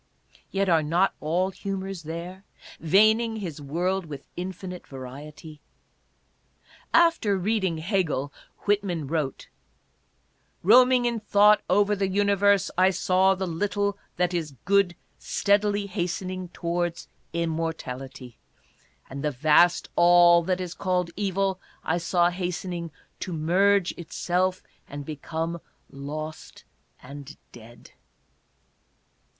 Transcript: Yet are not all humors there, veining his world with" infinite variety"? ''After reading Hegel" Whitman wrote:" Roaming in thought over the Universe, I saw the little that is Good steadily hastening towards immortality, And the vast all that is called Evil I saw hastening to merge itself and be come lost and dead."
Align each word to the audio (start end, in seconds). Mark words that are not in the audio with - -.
Yet 0.49 0.67
are 0.67 0.81
not 0.81 1.13
all 1.19 1.51
humors 1.51 2.01
there, 2.01 2.43
veining 2.79 3.35
his 3.35 3.61
world 3.61 4.07
with" 4.07 4.25
infinite 4.45 4.87
variety"? 4.87 5.61
''After 6.95 7.37
reading 7.39 7.77
Hegel" 7.77 8.33
Whitman 8.65 9.05
wrote:" 9.05 9.47
Roaming 10.63 11.05
in 11.05 11.19
thought 11.19 11.61
over 11.69 11.95
the 11.95 12.07
Universe, 12.07 12.71
I 12.79 12.89
saw 12.89 13.35
the 13.35 13.45
little 13.45 13.95
that 14.17 14.33
is 14.33 14.55
Good 14.65 14.95
steadily 15.19 15.85
hastening 15.85 16.49
towards 16.49 17.07
immortality, 17.31 18.39
And 19.07 19.23
the 19.23 19.29
vast 19.29 19.87
all 19.95 20.41
that 20.45 20.59
is 20.59 20.73
called 20.73 21.11
Evil 21.15 21.61
I 21.83 21.99
saw 21.99 22.31
hastening 22.31 22.89
to 23.19 23.31
merge 23.31 23.91
itself 23.99 24.63
and 24.89 25.05
be 25.05 25.15
come 25.17 25.61
lost 25.91 26.63
and 27.03 27.37
dead." 27.51 27.91